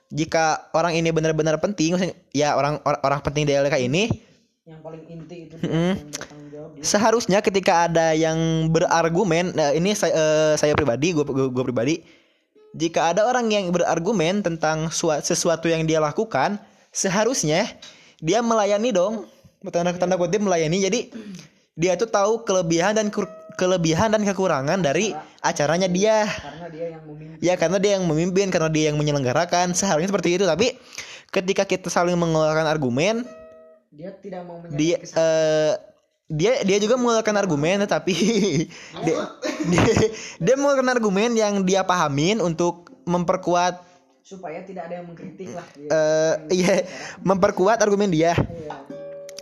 [0.06, 1.98] Jika orang ini benar-benar penting
[2.30, 4.06] ya orang or- orang penting di LDK ini
[4.66, 5.54] yang paling inti itu
[6.50, 11.64] jawab dia seharusnya ketika ada yang berargumen nah ini saya eh, saya pribadi gue gue
[11.66, 12.02] pribadi
[12.74, 16.58] jika ada orang yang berargumen tentang sua- sesuatu yang dia lakukan
[16.90, 17.62] seharusnya
[18.20, 19.29] dia melayani dong.
[19.66, 20.79] Tanda tanda kutip melayani.
[20.79, 21.00] Jadi
[21.76, 26.29] dia tuh tahu kelebihan dan kur- kelebihan dan kekurangan dari acaranya dia.
[26.29, 27.38] Karena dia yang memimpin.
[27.42, 29.74] Ya karena dia yang memimpin karena dia yang menyelenggarakan.
[29.76, 30.44] Seharusnya seperti itu.
[30.46, 30.76] Tapi
[31.35, 33.26] ketika kita saling mengeluarkan argumen
[33.96, 35.72] dia tidak mau dia eh,
[36.29, 38.14] dia dia juga mengeluarkan argumen tetapi
[39.07, 39.16] dia,
[39.72, 39.87] dia,
[40.37, 43.79] dia mengeluarkan argumen yang dia pahamin untuk memperkuat
[44.26, 46.82] supaya tidak ada yang mengkritik lah eh iya.
[47.22, 48.34] Memperkuat argumen dia.
[48.34, 48.74] Iya.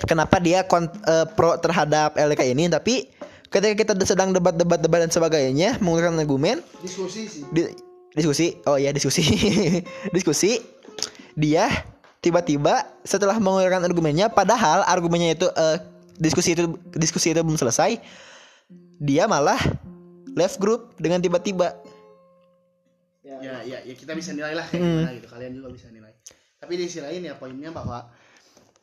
[0.04, 3.08] kenapa dia kon, eh, pro terhadap LDK ini tapi
[3.48, 7.48] ketika kita sedang debat-debat debat dan sebagainya mengeluarkan argumen diskusi sih.
[7.48, 7.72] di-
[8.12, 8.60] diskusi?
[8.68, 9.24] Oh iya diskusi.
[10.16, 10.60] Diskusi
[11.32, 11.66] dia
[12.20, 15.80] tiba-tiba setelah mengeluarkan argumennya padahal argumennya itu eh,
[16.20, 17.96] diskusi itu diskusi itu belum selesai
[19.00, 19.58] dia malah
[20.36, 21.72] left group dengan tiba-tiba
[23.42, 23.94] ya ya ya.
[23.96, 24.92] kita bisa nilai lah kayak Hmm.
[25.00, 25.28] gimana gitu.
[25.30, 26.12] Kalian juga bisa nilai.
[26.60, 28.08] Tapi di sisi lain ya poinnya bahwa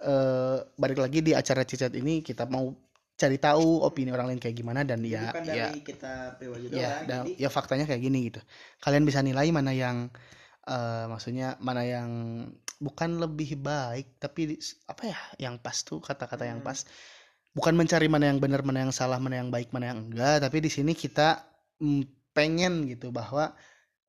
[0.01, 2.73] eh balik lagi di acara cicat ini kita mau
[3.13, 7.49] cari tahu opini orang lain kayak gimana dan ya ya kita pribadi ya dan ya
[7.53, 8.41] faktanya kayak gini gitu.
[8.81, 10.09] Kalian bisa nilai mana yang
[10.65, 12.09] eh maksudnya mana yang
[12.81, 14.57] bukan lebih baik tapi
[14.89, 16.69] apa ya yang pas tuh kata-kata yang Hmm.
[16.73, 16.81] pas.
[17.51, 20.63] Bukan mencari mana yang benar mana yang salah mana yang baik mana yang enggak tapi
[20.63, 21.45] di sini kita
[21.83, 23.51] mm, pengen gitu bahwa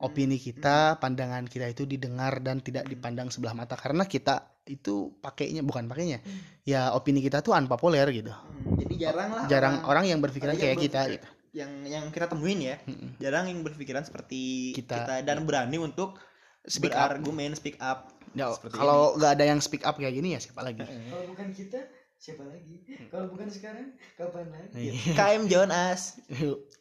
[0.03, 3.79] opini kita pandangan kita itu didengar dan tidak dipandang sebelah mata.
[3.79, 6.23] Karena kita itu pakainya bukan pakainya
[6.62, 8.31] ya opini kita tuh unpopular gitu.
[8.31, 11.29] Hmm, jadi jarang lah jarang orang orang yang berpikiran yang kayak kita berpikir- gitu.
[11.53, 12.77] yang yang kita temuin ya
[13.21, 15.05] jarang yang berpikiran seperti Kita.
[15.05, 16.17] kita, dan berani untuk
[16.65, 17.11] Speak up.
[17.11, 20.81] berargumen speak up Ya, kalau nggak ada yang speak up kayak gini ya siapa lagi?
[20.81, 21.85] Kalau bukan kita,
[22.22, 22.87] siapa lagi?
[23.11, 24.94] Kalau bukan sekarang, kapan lagi?
[24.94, 24.94] Iya.
[25.12, 26.22] KM Jonas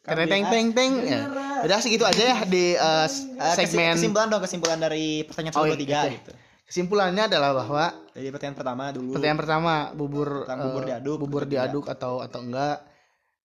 [0.00, 0.92] Teng teng teng teng.
[1.02, 1.26] Ya.
[1.60, 5.66] Udah segitu aja ya di uh, Eh, kesi- segmen kesimpulan dong kesimpulan dari pertanyaan Oh,
[5.66, 6.12] iya, tiga oke.
[6.12, 11.42] gitu kesimpulannya adalah bahwa jadi pertanyaan pertama dulu pertanyaan pertama bubur Tentang bubur diaduk bubur
[11.44, 12.86] diaduk atau atau enggak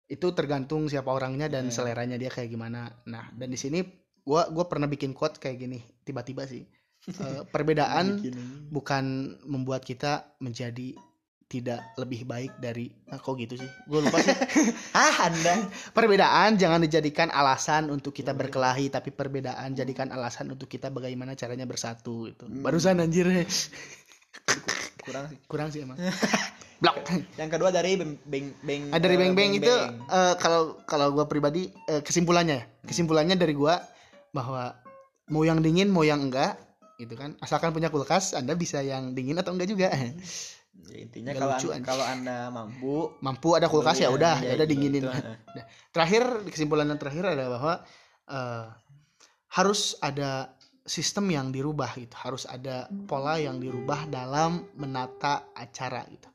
[0.08, 1.74] itu tergantung siapa orangnya dan Hmm.
[1.74, 2.88] seleranya dia kayak gimana.
[3.04, 3.84] Nah, dan di sini
[4.24, 6.62] gua gua pernah bikin quote kayak gini tiba-tiba sih.
[7.08, 8.20] Eh, perbedaan
[8.68, 9.06] bukan
[9.44, 10.92] membuat kita menjadi
[11.48, 13.70] tidak lebih baik dari nah, kok gitu sih?
[13.88, 14.36] Gue lupa sih.
[15.00, 15.72] Ah anda.
[15.96, 21.64] Perbedaan jangan dijadikan alasan untuk kita berkelahi tapi perbedaan jadikan alasan untuk kita bagaimana caranya
[21.64, 22.52] bersatu gitu.
[22.52, 22.68] Hmm.
[22.68, 23.32] barusan anjir.
[25.08, 25.38] Kurang sih.
[25.48, 25.96] Kurang sih emang.
[26.84, 27.00] Blok.
[27.40, 30.04] Yang kedua dari beng beng beng Ah, dari eh, beng beng itu Beng.
[30.04, 32.84] eh, kalau kalau gue pribadi eh, kesimpulannya.
[32.84, 33.76] Kesimpulannya dari gue
[34.36, 34.76] bahwa
[35.32, 36.60] mau yang dingin mau yang enggak
[37.00, 37.40] gitu kan.
[37.40, 39.90] Asalkan punya kulkas anda bisa yang dingin atau enggak juga
[40.88, 41.86] Ya, intinya Nggak kalau lucu, anda, anjing.
[41.90, 45.10] kalau anda mampu mampu ada kulkas ya Iya, udah ya udah gitu, dinginin gitu.
[45.10, 47.74] Nah, terakhir kesimpulan yang terakhir adalah bahwa
[48.30, 48.66] eh,
[49.58, 50.54] harus ada
[50.88, 56.30] sistem yang dirubah gitu harus ada pola yang dirubah dalam menata acara gitu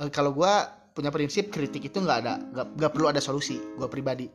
[0.00, 2.34] Eh, kalau gua punya prinsip kritik itu nggak ada
[2.74, 4.26] nggak perlu ada solusi gue pribadi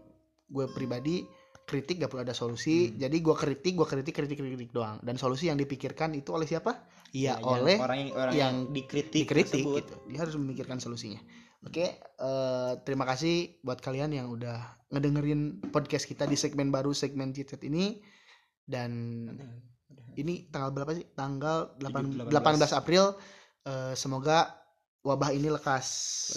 [0.48, 1.20] gue pribadi
[1.66, 3.02] kritik gak perlu ada solusi Hmm.
[3.02, 6.86] jadi gua kritik gua kritik kritik kritik doang dan solusi yang dipikirkan itu oleh siapa
[7.10, 9.82] ya, yang oleh orang yang orang yang yang dikritik, dikritik tersebut.
[9.82, 9.96] gitu.
[10.14, 11.20] Dia harus memikirkan solusinya.
[11.66, 17.34] Oke, eh, terima kasih buat kalian yang udah ngedengerin podcast kita di segmen baru segmen
[17.34, 18.06] Cicet ini
[18.62, 19.26] dan
[20.16, 21.10] ini tanggal berapa sih?
[21.18, 22.70] Tanggal 8, 18.
[22.70, 23.18] 18 April.
[23.66, 24.54] Eh, semoga
[25.06, 25.88] wabah ini lekas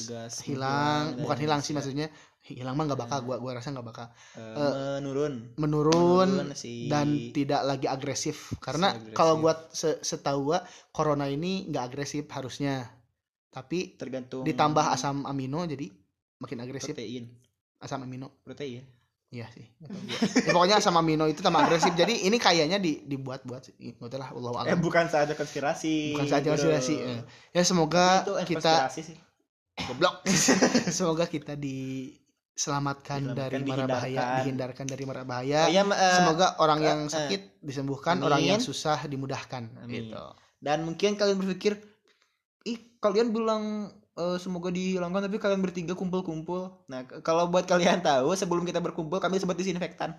[0.04, 2.12] Legas, hilang, bukan hilang sih maksudnya
[2.56, 4.06] hilang mah nggak bakal gua gua rasa nggak bakal.
[4.36, 5.34] Eh, eh, menurun.
[5.60, 8.56] menurun Menurun si- dan tidak lagi agresif.
[8.62, 9.16] Karena agresif.
[9.16, 12.88] kalau buat se setahu gua corona ini nggak agresif harusnya.
[13.52, 15.90] Tapi tergantung ditambah asam amino jadi
[16.40, 16.94] makin agresif.
[16.94, 17.28] Protein.
[17.82, 18.40] Asam amino.
[18.46, 18.84] Protein.
[19.28, 19.66] Iya sih.
[20.48, 21.92] Ya, pokoknya asam amino itu tambah agresif.
[21.92, 23.76] Jadi ini kayaknya di dibuat buat sih.
[23.76, 24.80] Nggak tahu lah Allah eh alam.
[24.80, 27.20] bukan saja konspirasi bukan saja konspirasi eh.
[27.52, 29.16] ya semoga itu eh, kita sih?
[29.86, 30.26] Goblok.
[30.96, 31.54] Semoga kita
[32.58, 34.82] Diselamatkan, dari mara bahaya dihindarkan.
[34.90, 37.12] dari mara bahaya Oh, iya, eh, semoga orang eh, yang eh.
[37.14, 38.26] sakit disembuhkan Amin.
[38.26, 40.10] orang yang susah dimudahkan Amin.
[40.10, 40.24] gitu
[40.58, 41.78] dan mungkin kalian berpikir
[42.66, 48.34] ih kalian bilang eh, semoga dihilangkan tapi kalian bertiga kumpul-kumpul nah kalau buat kalian tahu
[48.34, 50.18] sebelum kita berkumpul kami sempat disinfektan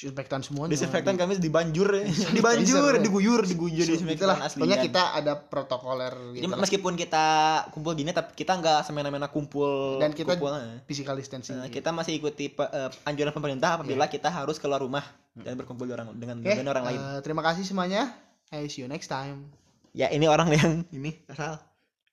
[0.00, 3.04] disinfektan semua disinfektan kami dibanjur Bisa dibanjur dibanjur.
[3.04, 4.78] diguyur diguyur itulah disinfektan pokoknya aslinya.
[4.80, 6.58] Kita ada protokoler jadi gitu lah.
[6.58, 7.26] meskipun kita
[7.68, 10.80] kumpul gini tapi kita nggak semena-mena kumpul dan kita kumpul, eh.
[10.84, 15.04] physical distancing Eh, kita masih ikuti pe- eh, anjuran pemerintah apabila kita harus keluar rumah
[15.36, 16.98] dan berkumpul dengan dengan, Oke, dengan orang lain.
[16.98, 18.08] eh, terima kasih semuanya.
[18.48, 19.52] Hey see you next time.
[19.92, 21.20] Ya ini orang yang ini.
[21.26, 21.60] Asal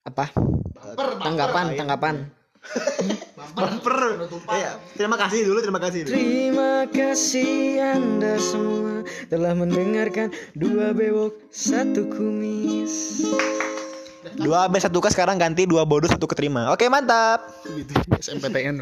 [0.04, 0.28] Apa?
[1.18, 2.16] Tanggapan, tanggapan.
[3.58, 3.98] Bumper.
[4.54, 6.14] Iya, terima kasih dulu terima kasih dulu.
[6.14, 9.02] Terima kasih Anda semua
[9.32, 13.26] telah mendengarkan dua bewok satu kumis.
[14.38, 16.70] dua B satu K sekarang ganti dua bodoh satu keterima.
[16.70, 17.50] Oke mantap.
[17.66, 18.78] Gitu SMPTN